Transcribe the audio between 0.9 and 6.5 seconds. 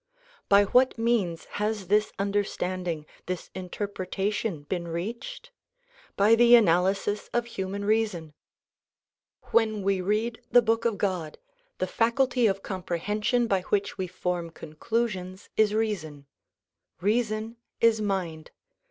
means has this understanding, this interpretation been reached? By